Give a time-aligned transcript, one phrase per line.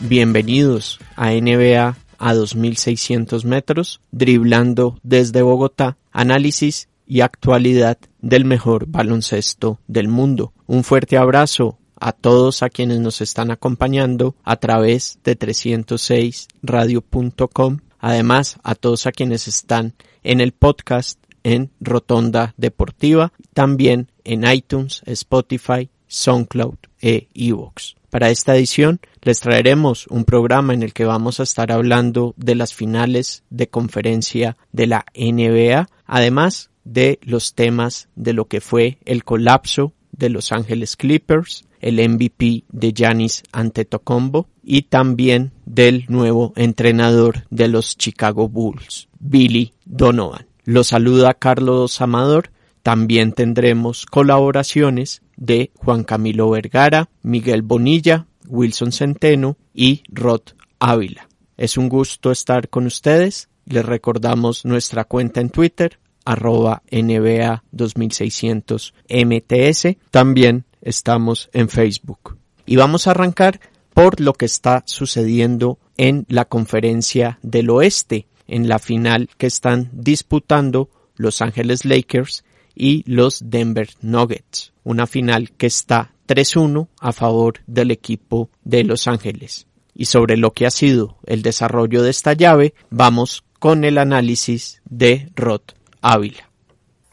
[0.00, 9.78] bienvenidos a NBA a 2.600 metros, driblando desde Bogotá, análisis y actualidad del mejor baloncesto
[9.86, 10.52] del mundo.
[10.66, 17.78] Un fuerte abrazo a todos a quienes nos están acompañando a través de 306radio.com.
[17.98, 25.02] Además, a todos a quienes están en el podcast en Rotonda Deportiva, también en iTunes,
[25.06, 27.94] Spotify, SoundCloud e iVoox.
[28.16, 32.54] Para esta edición les traeremos un programa en el que vamos a estar hablando de
[32.54, 38.96] las finales de conferencia de la NBA, además de los temas de lo que fue
[39.04, 46.54] el colapso de Los Ángeles Clippers, el MVP de Giannis Antetokounmpo y también del nuevo
[46.56, 50.46] entrenador de los Chicago Bulls, Billy Donovan.
[50.64, 52.48] Los saluda Carlos Amador.
[52.82, 60.42] También tendremos colaboraciones de Juan Camilo Vergara, Miguel Bonilla, Wilson Centeno y Rod
[60.78, 61.28] Ávila.
[61.56, 63.48] Es un gusto estar con ustedes.
[63.64, 69.96] Les recordamos nuestra cuenta en Twitter, arroba NBA 2600 MTS.
[70.10, 72.38] También estamos en Facebook.
[72.66, 73.60] Y vamos a arrancar
[73.94, 79.90] por lo que está sucediendo en la conferencia del oeste, en la final que están
[79.92, 82.44] disputando Los Ángeles Lakers
[82.76, 84.72] y los Denver Nuggets.
[84.84, 89.66] Una final que está 3-1 a favor del equipo de Los Ángeles.
[89.94, 94.82] Y sobre lo que ha sido el desarrollo de esta llave, vamos con el análisis
[94.84, 95.62] de Rod
[96.02, 96.50] Ávila.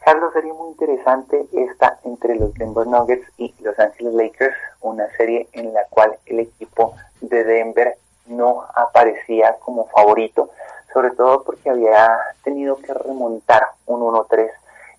[0.03, 5.47] Carlos, sería muy interesante esta entre los Denver Nuggets y Los Ángeles Lakers, una serie
[5.53, 7.95] en la cual el equipo de Denver
[8.28, 10.50] no aparecía como favorito,
[10.94, 14.50] sobre todo porque había tenido que remontar un 1-3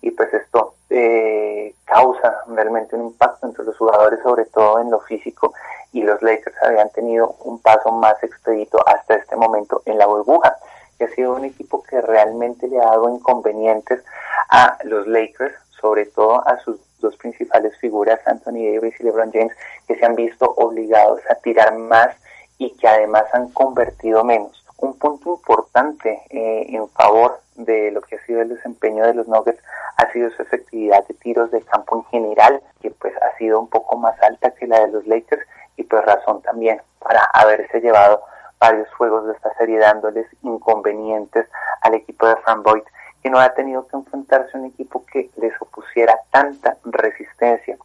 [0.05, 4.99] y pues esto eh, causa realmente un impacto entre los jugadores, sobre todo en lo
[4.99, 5.55] físico,
[5.93, 10.55] y los Lakers habían tenido un paso más expedito hasta este momento en la burbuja,
[10.99, 14.03] que ha sido un equipo que realmente le ha dado inconvenientes
[14.49, 19.53] a los Lakers, sobre todo a sus dos principales figuras, Anthony Davis y LeBron James,
[19.87, 22.15] que se han visto obligados a tirar más
[22.59, 24.64] y que además han convertido menos.
[24.85, 29.27] Un punto importante eh, en favor de lo que ha sido el desempeño de los
[29.27, 29.59] Nuggets
[29.97, 33.67] ha sido su efectividad de tiros de campo en general, que pues ha sido un
[33.67, 35.41] poco más alta que la de los Lakers
[35.75, 38.21] y pues razón también para haberse llevado
[38.59, 41.47] varios juegos de esta serie dándoles inconvenientes
[41.81, 42.83] al equipo de Frank Boyd
[43.23, 47.75] que no ha tenido que enfrentarse a un equipo que les opusiera tanta resistencia.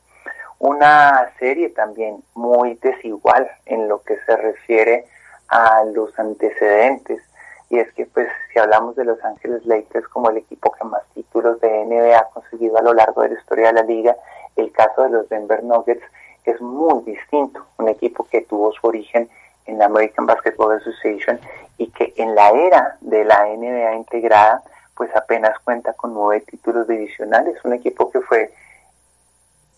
[0.58, 5.06] Una serie también muy desigual en lo que se refiere
[5.50, 7.22] a los antecedentes.
[7.68, 11.02] Y es que pues si hablamos de Los Ángeles Lakers como el equipo que más
[11.14, 14.16] títulos de NBA ha conseguido a lo largo de la historia de la liga,
[14.56, 16.02] el caso de los Denver Nuggets
[16.44, 19.28] es muy distinto, un equipo que tuvo su origen
[19.66, 21.38] en la American Basketball Association
[21.78, 24.62] y que en la era de la NBA integrada
[24.96, 28.52] pues apenas cuenta con nueve títulos divisionales, un equipo que fue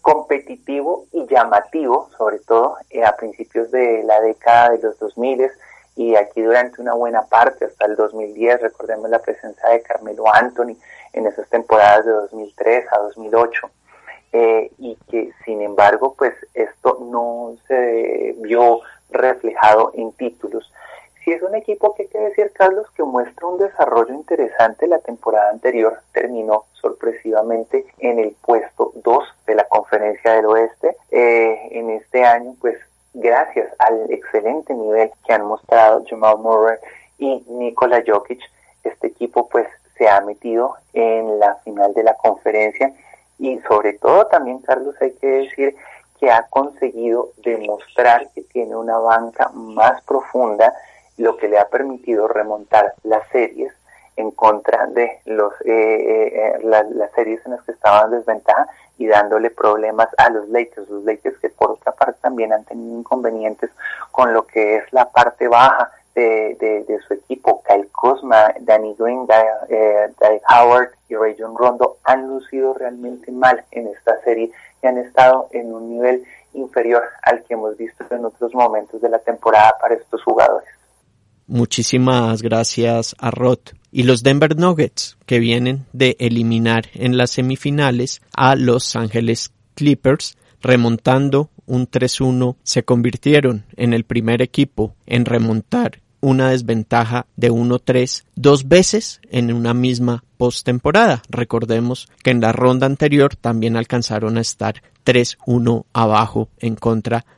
[0.02, 5.50] competitivo y llamativo, sobre todo eh, a principios de la década de los 2000
[5.94, 10.76] y aquí durante una buena parte, hasta el 2010, recordemos la presencia de Carmelo Anthony
[11.12, 13.70] en esas temporadas de 2003 a 2008,
[14.32, 18.80] eh, y que sin embargo, pues esto no se vio
[19.10, 20.72] reflejado en títulos.
[21.24, 24.98] Si es un equipo que hay que decir, Carlos, que muestra un desarrollo interesante, la
[24.98, 30.96] temporada anterior terminó sorpresivamente en el puesto 2 de la conferencia del oeste.
[31.10, 32.76] Eh, en este año, pues
[33.14, 36.78] gracias al excelente nivel que han mostrado Jamal Murray
[37.18, 38.40] y Nikola Jokic,
[38.82, 42.92] este equipo pues se ha metido en la final de la conferencia
[43.38, 45.76] y sobre todo también Carlos hay que decir
[46.18, 50.72] que ha conseguido demostrar que tiene una banca más profunda,
[51.22, 53.72] lo que le ha permitido remontar las series
[54.16, 58.66] en contra de los eh, eh, eh, las series en las que estaban en desventaja
[58.98, 62.98] y dándole problemas a los Lakers, los Lakers que por otra parte también han tenido
[62.98, 63.70] inconvenientes
[64.10, 69.26] con lo que es la parte baja de, de, su equipo, Kyle Kuzma, Danny Green,
[69.70, 70.10] eh,
[70.50, 74.50] Howard y Ray John Rondo han lucido realmente mal en esta serie
[74.82, 79.08] y han estado en un nivel inferior al que hemos visto en otros momentos de
[79.08, 80.81] la temporada para estos jugadores.
[81.52, 83.58] Muchísimas gracias a Rod.
[83.90, 90.38] Y los Denver Nuggets, que vienen de eliminar en las semifinales a Los Ángeles Clippers,
[90.62, 98.25] remontando un 3-1, se convirtieron en el primer equipo en remontar una desventaja de 1-3
[98.34, 101.20] dos veces en una misma postemporada.
[101.28, 107.32] Recordemos que en la ronda anterior también alcanzaron a estar 3-1 abajo en contra de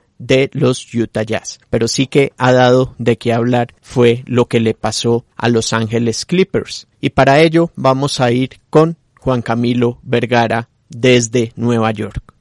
[0.53, 1.61] los Utah Jazz.
[1.71, 5.73] Pero sí que ha dado de qué hablar fue lo que le pasó a Los
[5.73, 6.87] Ángeles Clippers.
[7.01, 12.35] Y para ello vamos a ir con Juan Camilo Vergara desde Nueva York.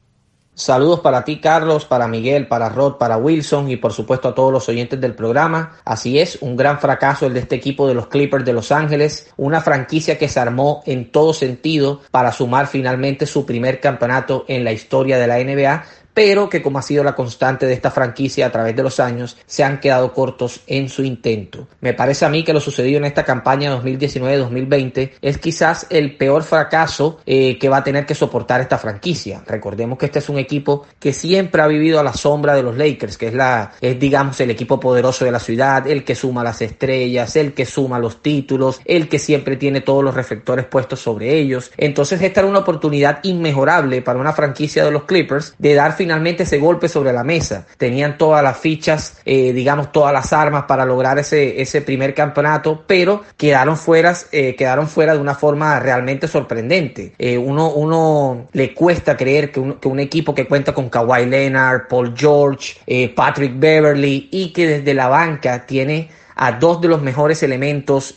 [0.56, 4.54] Saludos para ti, Carlos, para Miguel, para Rod, para Wilson y por supuesto a todos
[4.54, 5.78] los oyentes del programa.
[5.84, 9.34] Así es, un gran fracaso el de este equipo de los Clippers de Los Ángeles,
[9.36, 14.64] una franquicia que se armó en todo sentido para sumar finalmente su primer campeonato en
[14.64, 18.48] la historia de la NBA, pero que como ha sido la constante de esta franquicia
[18.48, 21.68] a través de los años, se han quedado cortos en su intento.
[21.81, 26.44] Me parece a mí que lo sucedido en esta campaña 2019-2020 es quizás el peor
[26.44, 29.44] fracaso eh, que va a tener que soportar esta franquicia.
[29.45, 32.77] Recordemos que este es un equipo que siempre ha vivido a la sombra de los
[32.77, 36.44] Lakers, que es la, es digamos el equipo poderoso de la ciudad, el que suma
[36.44, 41.00] las estrellas, el que suma los títulos, el que siempre tiene todos los reflectores puestos
[41.00, 41.71] sobre ellos.
[41.77, 46.44] Entonces esta era una oportunidad inmejorable para una franquicia de los Clippers de dar finalmente
[46.44, 47.66] ese golpe sobre la mesa.
[47.78, 52.84] Tenían todas las fichas, eh, digamos, todas las armas para lograr ese, ese primer campeonato,
[52.86, 57.14] pero quedaron fuera, eh, quedaron fuera de una forma realmente sorprendente.
[57.18, 61.26] Eh, uno, uno le cuesta creer que un, que un, equipo que cuenta con Kawhi
[61.26, 62.76] Leonard, Paul George,
[63.16, 68.14] Patrick Beverly y que desde la banca tiene a dos de los mejores elementos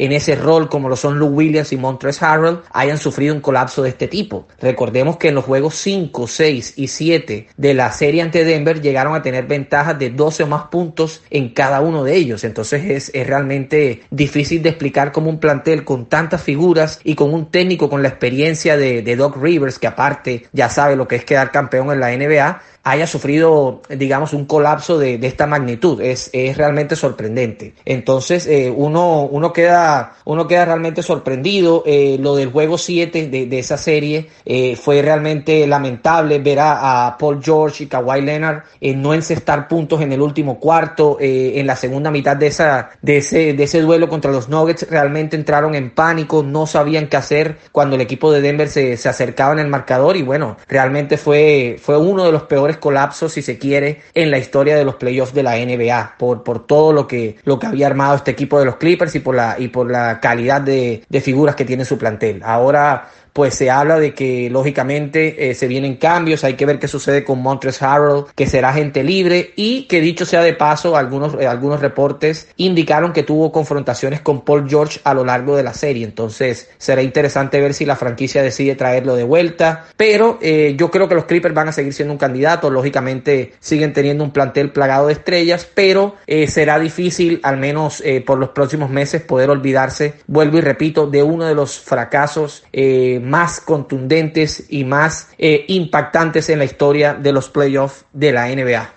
[0.00, 3.82] en ese rol, como lo son Lou Williams y Montrezl Harrell, hayan sufrido un colapso
[3.82, 4.48] de este tipo.
[4.58, 9.14] Recordemos que en los juegos 5, 6 y 7 de la serie ante Denver llegaron
[9.14, 12.44] a tener ventajas de 12 o más puntos en cada uno de ellos.
[12.44, 17.34] Entonces es, es realmente difícil de explicar cómo un plantel con tantas figuras y con
[17.34, 21.16] un técnico con la experiencia de, de Doc Rivers, que aparte ya sabe lo que
[21.16, 26.00] es quedar campeón en la NBA, haya sufrido, digamos, un colapso de, de esta magnitud.
[26.00, 27.74] Es, es, realmente sorprendente.
[27.84, 31.82] Entonces, eh, uno, uno, queda, uno queda realmente sorprendido.
[31.86, 37.06] Eh, lo del juego 7 de, de esa serie eh, fue realmente lamentable ver a,
[37.06, 41.18] a, Paul George y Kawhi Leonard no encestar puntos en el último cuarto.
[41.20, 45.36] en la segunda mitad de, esa, de, ese, de ese duelo contra los Nuggets, realmente
[45.36, 49.52] entraron en pánico, no sabían qué hacer cuando el equipo de Denver se, se acercaba
[49.52, 50.16] en el marcador.
[50.16, 54.38] Y bueno, realmente fue, fue uno de los peores colapsos, si se quiere, en la
[54.38, 57.86] historia de los playoffs de la NBA, por, por todo lo que, lo que había
[57.86, 61.20] armado este equipo de los Clippers y por la, y por la calidad de, de
[61.20, 62.42] figuras que tiene su plantel.
[62.44, 63.08] Ahora
[63.40, 67.24] pues se habla de que lógicamente eh, se vienen cambios, hay que ver qué sucede
[67.24, 71.46] con Montres Harrell, que será gente libre y que dicho sea de paso, algunos, eh,
[71.46, 76.04] algunos reportes indicaron que tuvo confrontaciones con Paul George a lo largo de la serie,
[76.04, 81.08] entonces será interesante ver si la franquicia decide traerlo de vuelta, pero eh, yo creo
[81.08, 85.06] que los Clippers van a seguir siendo un candidato, lógicamente siguen teniendo un plantel plagado
[85.06, 86.16] de estrellas, pero
[86.46, 91.46] será difícil al menos por los próximos meses poder olvidarse, vuelvo y repito, de uno
[91.46, 97.48] de los fracasos eh, más contundentes y más eh, impactantes en la historia de los
[97.48, 98.92] playoffs de la NBA.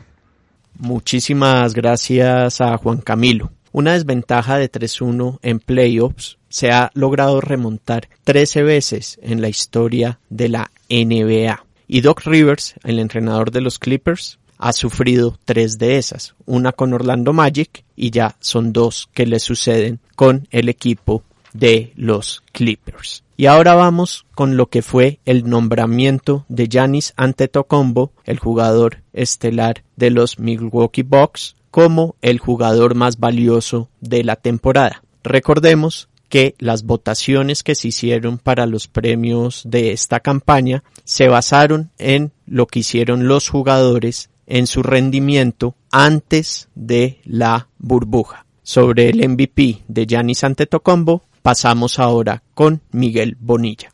[0.80, 3.52] Muchísimas gracias a Juan Camilo.
[3.72, 10.20] Una desventaja de 3-1 en playoffs se ha logrado remontar 13 veces en la historia
[10.30, 11.66] de la NBA.
[11.88, 16.94] Y Doc Rivers, el entrenador de los Clippers, ha sufrido tres de esas, una con
[16.94, 21.24] Orlando Magic y ya son dos que le suceden con el equipo
[21.54, 23.24] de los Clippers.
[23.36, 29.84] Y ahora vamos con lo que fue el nombramiento de Giannis Antetokounmpo, el jugador estelar
[29.96, 35.04] de los Milwaukee Bucks, como el jugador más valioso de la temporada.
[35.24, 41.92] Recordemos que las votaciones que se hicieron para los premios de esta campaña se basaron
[41.98, 48.46] en lo que hicieron los jugadores en su rendimiento antes de la burbuja.
[48.64, 53.94] Sobre el MVP de Giannis Antetokounmpo Pasamos ahora con Miguel Bonilla.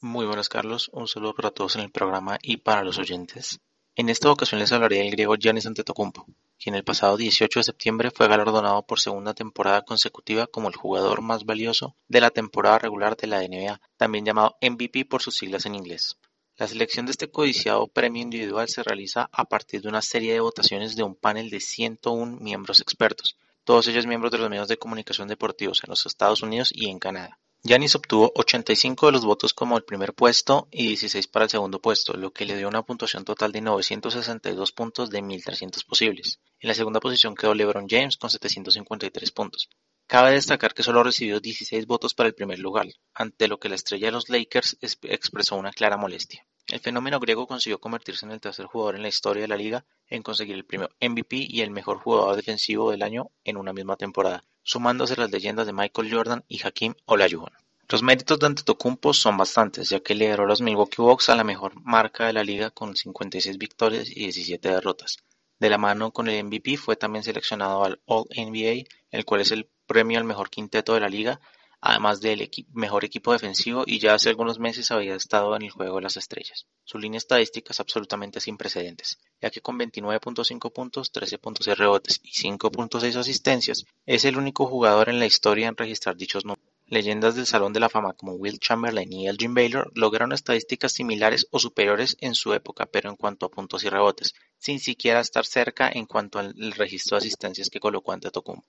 [0.00, 3.60] Muy buenas Carlos, un saludo para todos en el programa y para los oyentes.
[3.96, 6.24] En esta ocasión les hablaré del griego Giannis Antetokounmpo,
[6.58, 11.20] quien el pasado 18 de septiembre fue galardonado por segunda temporada consecutiva como el jugador
[11.20, 15.66] más valioso de la temporada regular de la NBA, también llamado MVP por sus siglas
[15.66, 16.16] en inglés.
[16.56, 20.40] La selección de este codiciado premio individual se realiza a partir de una serie de
[20.40, 24.78] votaciones de un panel de 101 miembros expertos, todos ellos miembros de los medios de
[24.78, 27.38] comunicación deportivos en los Estados Unidos y en Canadá.
[27.62, 31.78] Giannis obtuvo 85 de los votos como el primer puesto y 16 para el segundo
[31.78, 36.40] puesto, lo que le dio una puntuación total de 962 puntos de 1300 posibles.
[36.58, 39.68] En la segunda posición quedó LeBron James con 753 puntos.
[40.06, 43.74] Cabe destacar que solo recibió 16 votos para el primer lugar, ante lo que la
[43.74, 46.46] estrella de los Lakers expresó una clara molestia.
[46.70, 49.84] El fenómeno griego consiguió convertirse en el tercer jugador en la historia de la liga
[50.06, 53.96] en conseguir el premio MVP y el mejor jugador defensivo del año en una misma
[53.96, 57.52] temporada, sumándose las leyendas de Michael Jordan y Hakim Olajuwon.
[57.88, 61.42] Los méritos de Antetokounmpo son bastantes, ya que lideró a los Milwaukee Bucks a la
[61.42, 65.16] mejor marca de la liga con 56 victorias y 17 derrotas.
[65.58, 69.68] De la mano con el MVP fue también seleccionado al All-NBA, el cual es el
[69.86, 71.40] premio al mejor quinteto de la liga,
[71.80, 75.96] además del mejor equipo defensivo y ya hace algunos meses había estado en el juego
[75.96, 76.66] de las estrellas.
[76.84, 82.32] Su línea estadística es absolutamente sin precedentes, ya que con 29.5 puntos, 13.6 rebotes y
[82.32, 86.70] 5.6 asistencias, es el único jugador en la historia en registrar dichos números.
[86.86, 91.46] Leyendas del Salón de la Fama como Will Chamberlain y Elgin Baylor lograron estadísticas similares
[91.52, 95.46] o superiores en su época, pero en cuanto a puntos y rebotes, sin siquiera estar
[95.46, 98.60] cerca en cuanto al registro de asistencias que colocó ante Tocum.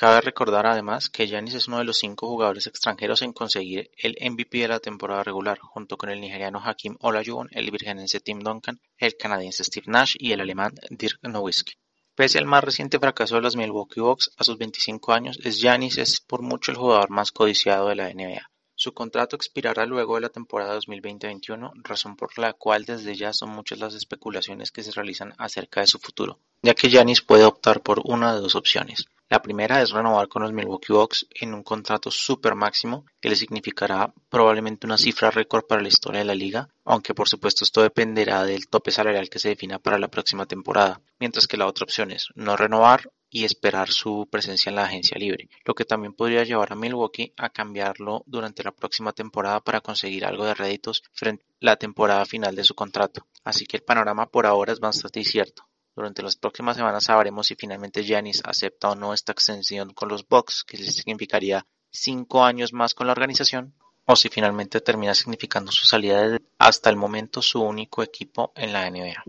[0.00, 4.16] Cabe recordar además que Giannis es uno de los cinco jugadores extranjeros en conseguir el
[4.30, 8.80] MVP de la temporada regular, junto con el nigeriano Hakim Olajuwon, el virgenense Tim Duncan,
[8.96, 11.72] el canadiense Steve Nash y el alemán Dirk Nowitzki.
[12.14, 16.20] Pese al más reciente fracaso de los Milwaukee Bucks a sus 25 años, Giannis es
[16.20, 18.48] por mucho el jugador más codiciado de la NBA.
[18.76, 23.50] Su contrato expirará luego de la temporada 2020-21, razón por la cual desde ya son
[23.50, 27.80] muchas las especulaciones que se realizan acerca de su futuro, ya que Giannis puede optar
[27.80, 31.62] por una de dos opciones la primera es renovar con los Milwaukee Bucks en un
[31.62, 36.34] contrato super máximo que le significará probablemente una cifra récord para la historia de la
[36.34, 40.46] liga, aunque por supuesto esto dependerá del tope salarial que se defina para la próxima
[40.46, 44.84] temporada, mientras que la otra opción es no renovar y esperar su presencia en la
[44.84, 49.60] agencia libre, lo que también podría llevar a Milwaukee a cambiarlo durante la próxima temporada
[49.60, 53.26] para conseguir algo de réditos frente a la temporada final de su contrato.
[53.44, 55.67] Así que el panorama por ahora es bastante incierto.
[55.98, 60.28] Durante las próximas semanas sabremos si finalmente Giannis acepta o no esta extensión con los
[60.28, 63.74] Bucks, que significaría cinco años más con la organización,
[64.04, 68.72] o si finalmente termina significando su salida de hasta el momento su único equipo en
[68.72, 69.24] la NBA.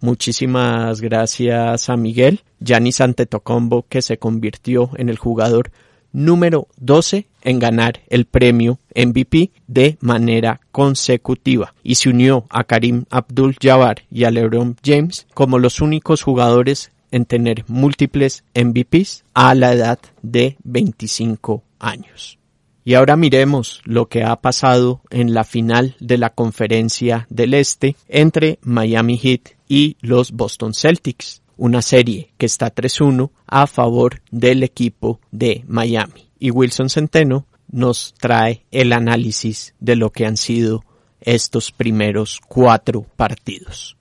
[0.00, 5.70] Muchísimas gracias a Miguel, Giannis Antetokounmpo que se convirtió en el jugador
[6.12, 13.04] número 12 en ganar el premio MVP de manera consecutiva y se unió a Karim
[13.10, 19.72] Abdul-Jabbar y a LeBron James como los únicos jugadores en tener múltiples MVPs a la
[19.72, 22.38] edad de 25 años.
[22.82, 27.94] Y ahora miremos lo que ha pasado en la final de la conferencia del Este
[28.08, 34.62] entre Miami Heat y los Boston Celtics, una serie que está 3-1 a favor del
[34.62, 40.82] equipo de Miami y Wilson Centeno nos trae el análisis de lo que han sido
[41.20, 43.98] estos primeros cuatro partidos.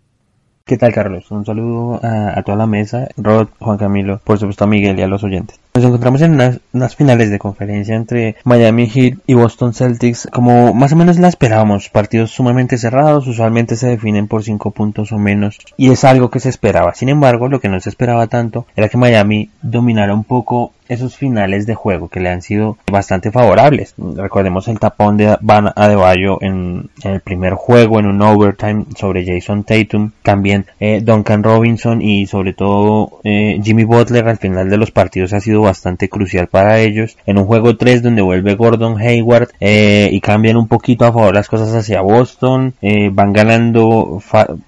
[0.64, 1.30] ¿Qué tal, Carlos?
[1.32, 5.08] Un saludo a, toda la mesa, Rod, Juan Camilo, por supuesto a Miguel y a
[5.08, 5.60] los oyentes.
[5.80, 6.34] Nos encontramos en
[6.74, 11.30] unas, finales de conferencia entre Miami Heat y Boston Celtics, como más o menos la
[11.30, 16.30] esperábamos, partidos sumamente cerrados, usualmente se definen por cinco puntos o menos, y es algo
[16.30, 16.96] que se esperaba.
[16.96, 21.16] Sin embargo, lo que no se esperaba tanto era que Miami dominara un poco esos
[21.16, 23.94] finales de juego que le han sido bastante favorables.
[23.98, 29.26] Recordemos el tapón de Van Adebayo en, en el primer juego en un overtime sobre
[29.26, 34.78] Jason Tatum, también eh, Duncan Robinson y sobre todo eh, Jimmy Butler al final de
[34.78, 37.18] los partidos ha sido bastante crucial para ellos.
[37.26, 41.34] En un juego 3 donde vuelve Gordon Hayward eh, y cambian un poquito a favor
[41.34, 42.74] las cosas hacia Boston,
[43.12, 44.22] van ganando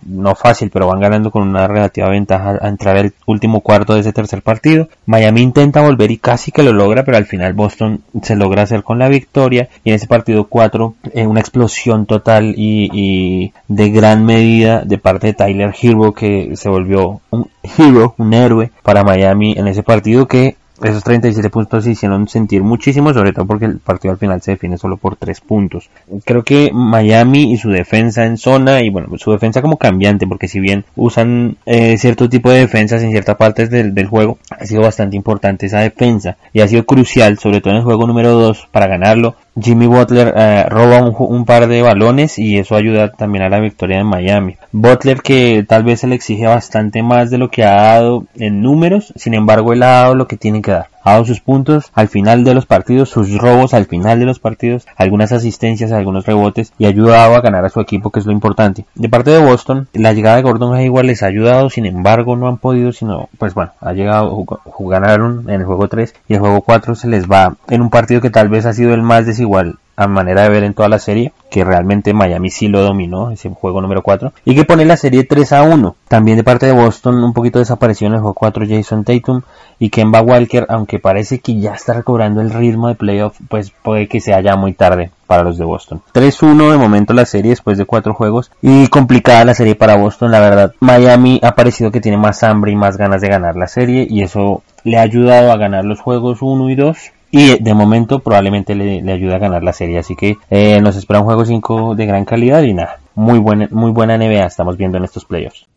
[0.06, 4.02] no fácil, pero van ganando con una relativa ventaja a entrar al último cuarto de
[4.02, 4.90] ese tercer partido.
[5.06, 9.00] Miami intenta volver casi que lo logra, pero al final Boston se logra hacer con
[9.00, 9.70] la victoria.
[9.84, 15.28] Y en ese partido 4 eh, una explosión total y, de gran medida de parte
[15.28, 20.28] de Tyler Hero que se volvió un hero, un héroe para Miami en ese partido
[20.28, 24.42] que esos 37 puntos se hicieron sentir muchísimo, sobre todo porque el partido al final
[24.42, 25.90] se define solo por 3 puntos.
[26.26, 30.48] Creo que Miami y su defensa en zona, y bueno, su defensa como cambiante, porque
[30.48, 34.82] si bien usan eh, cierto tipo de defensas en ciertas partes del, juego, ha sido
[34.82, 38.68] bastante importante esa defensa y ha sido crucial, sobre todo en el juego número 2,
[38.72, 39.36] para ganarlo.
[39.60, 43.60] Jimmy Butler eh, roba un, un, par de balones y eso ayuda también a la
[43.60, 44.56] victoria de Miami.
[44.72, 48.62] Butler que tal vez se le exige bastante más de lo que ha dado en
[48.62, 50.91] números, sin embargo él ha dado lo que tiene que dar.
[51.04, 54.86] Dado sus puntos al final de los partidos, sus robos al final de los partidos,
[54.96, 58.32] algunas asistencias, algunos rebotes y ha ayudado a ganar a su equipo, que es lo
[58.32, 58.86] importante.
[58.96, 62.48] De parte de Boston, la llegada de Gordon Hayward les ha ayudado, sin embargo, no
[62.48, 64.46] han podido, sino, pues bueno, ha llegado,
[64.80, 68.22] ganaron en el juego 3 y el juego 4 se les va en un partido
[68.22, 70.98] que tal vez ha sido el más desigual a manera de ver en toda la
[70.98, 74.98] serie, que realmente Miami sí lo dominó, ese juego número 4, y que pone la
[74.98, 75.96] serie 3 a 1.
[76.08, 79.42] También de parte de Boston un poquito desapareció en el juego 4 Jason Tatum
[79.78, 84.08] y Kemba Walker, aunque parece que ya está recobrando el ritmo de playoff, pues puede
[84.08, 86.02] que sea ya muy tarde para los de Boston.
[86.14, 90.32] 3-1 de momento la serie después de 4 juegos y complicada la serie para Boston,
[90.32, 90.74] la verdad.
[90.80, 94.24] Miami ha parecido que tiene más hambre y más ganas de ganar la serie y
[94.24, 96.98] eso le ha ayudado a ganar los juegos 1 y 2
[97.32, 100.00] y de momento probablemente le, le ayude a ganar la serie.
[100.00, 103.68] Así que eh, nos espera un juego 5 de gran calidad y nada, muy buena,
[103.72, 105.68] muy buena NBA estamos viendo en estos playoffs.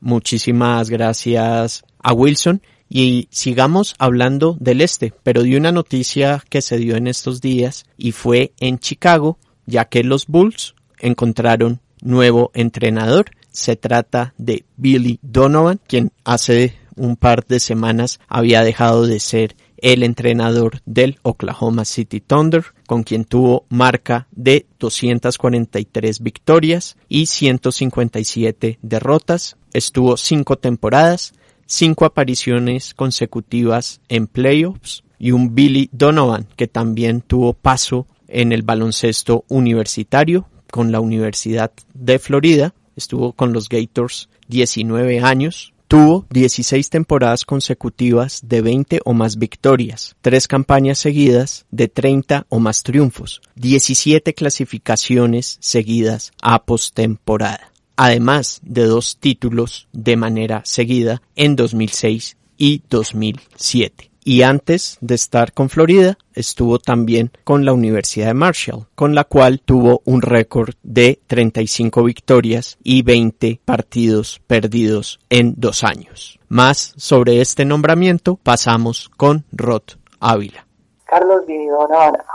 [0.00, 6.78] Muchísimas gracias a Wilson y sigamos hablando del este, pero de una noticia que se
[6.78, 13.26] dio en estos días y fue en Chicago, ya que los Bulls encontraron nuevo entrenador.
[13.52, 19.56] Se trata de Billy Donovan, quien hace un par de semanas había dejado de ser
[19.82, 28.78] el entrenador del Oklahoma City Thunder, con quien tuvo marca de 243 victorias y 157
[28.82, 29.56] derrotas.
[29.72, 31.34] Estuvo cinco temporadas,
[31.66, 38.62] cinco apariciones consecutivas en playoffs y un Billy Donovan que también tuvo paso en el
[38.62, 42.74] baloncesto universitario con la Universidad de Florida.
[42.96, 50.14] Estuvo con los Gators 19 años, Tuvo 16 temporadas consecutivas de 20 o más victorias,
[50.20, 58.84] tres campañas seguidas de 30 o más triunfos, 17 clasificaciones seguidas a postemporada, además de
[58.84, 66.18] dos títulos de manera seguida en 2006 y 2007 y antes de estar con Florida
[66.34, 72.04] estuvo también con la Universidad de Marshall, con la cual tuvo un récord de 35
[72.04, 76.38] victorias y 20 partidos perdidos en dos años.
[76.48, 79.82] Más sobre este nombramiento pasamos con Rod
[80.20, 80.66] Ávila.
[81.04, 81.68] Carlos Vinny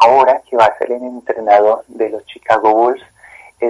[0.02, 3.02] ahora que va a ser el entrenador de los Chicago Bulls,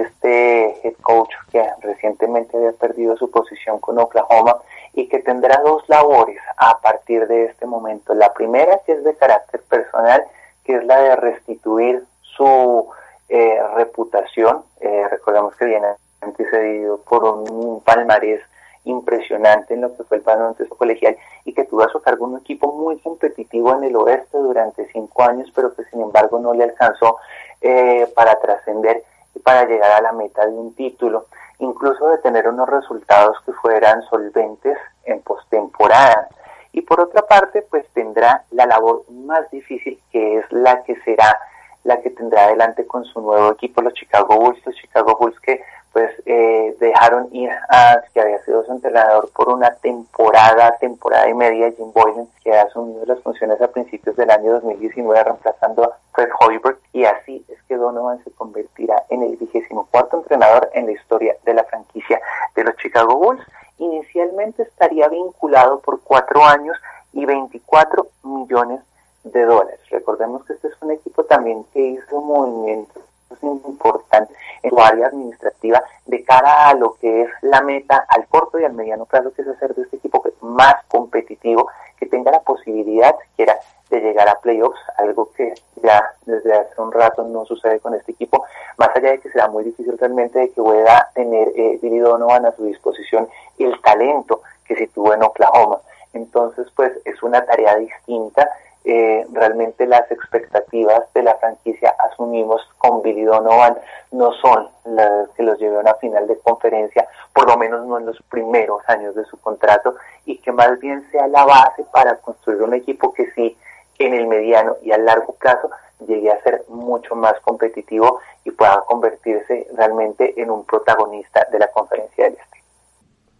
[0.00, 4.56] este head coach que recientemente había perdido su posición con Oklahoma,
[4.96, 8.14] y que tendrá dos labores a partir de este momento.
[8.14, 10.24] La primera, que es de carácter personal,
[10.64, 12.88] que es la de restituir su
[13.28, 14.64] eh, reputación.
[14.80, 15.86] Eh, recordemos que viene
[16.22, 18.40] antecedido por un palmarés
[18.84, 22.38] impresionante en lo que fue el baloncesto colegial y que tuvo a su cargo un
[22.38, 26.64] equipo muy competitivo en el oeste durante cinco años, pero que sin embargo no le
[26.64, 27.18] alcanzó
[27.60, 29.02] eh, para trascender
[29.42, 31.26] para llegar a la meta de un título
[31.58, 36.28] incluso de tener unos resultados que fueran solventes en postemporada.
[36.72, 41.38] Y por otra parte, pues tendrá la labor más difícil que es la que será
[41.84, 45.62] la que tendrá adelante con su nuevo equipo, los Chicago Bulls, los Chicago Bulls que
[45.96, 51.32] pues eh, dejaron ir a que había sido su entrenador por una temporada, temporada y
[51.32, 55.96] media, Jim Boylan, que ha asumido las funciones a principios del año 2019 reemplazando a
[56.12, 60.84] Fred Hoiberg y así es que Donovan se convertirá en el vigésimo cuarto entrenador en
[60.84, 62.20] la historia de la franquicia
[62.54, 63.42] de los Chicago Bulls.
[63.78, 66.76] Inicialmente estaría vinculado por cuatro años
[67.14, 68.82] y 24 millones
[69.24, 69.80] de dólares.
[69.90, 73.05] Recordemos que este es un equipo también que hizo movimientos
[73.42, 78.58] importante en su área administrativa de cara a lo que es la meta al corto
[78.58, 82.40] y al mediano plazo, que es hacer de este equipo más competitivo, que tenga la
[82.40, 83.58] posibilidad siquiera
[83.90, 88.12] de llegar a playoffs, algo que ya desde hace un rato no sucede con este
[88.12, 88.44] equipo,
[88.76, 92.46] más allá de que será muy difícil realmente de que pueda tener eh, Billy Donovan
[92.46, 95.78] a su disposición el talento que se tuvo en Oklahoma.
[96.12, 98.48] Entonces, pues es una tarea distinta
[98.88, 103.76] eh, realmente las expectativas de la franquicia asumimos con Billy Donovan
[104.12, 108.06] no son las que los lleve a final de conferencia, por lo menos no en
[108.06, 112.62] los primeros años de su contrato, y que más bien sea la base para construir
[112.62, 113.56] un equipo que sí
[113.98, 115.68] en el mediano y a largo plazo
[116.06, 121.66] llegue a ser mucho más competitivo y pueda convertirse realmente en un protagonista de la
[121.72, 122.62] conferencia del Este.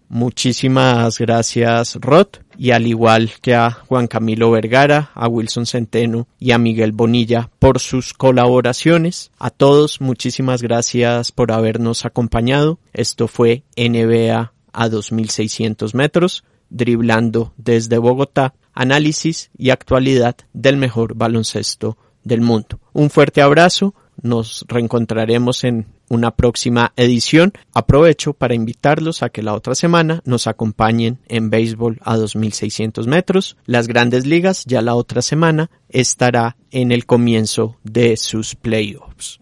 [0.08, 6.52] Muchísimas gracias Rod y al igual que a Juan Camilo Vergara, a Wilson Centeno y
[6.52, 9.30] a Miguel Bonilla por sus colaboraciones.
[9.38, 12.78] A todos muchísimas gracias por habernos acompañado.
[12.92, 21.96] Esto fue NBA a 2600 metros, driblando desde Bogotá, análisis y actualidad del mejor baloncesto
[22.24, 22.80] del mundo.
[22.92, 27.52] Un fuerte abrazo, nos reencontraremos en una próxima edición.
[27.72, 33.56] Aprovecho para invitarlos a que la otra semana nos acompañen en béisbol a 2600 metros.
[33.64, 39.40] Las grandes ligas ya la otra semana estará en el comienzo de sus playoffs.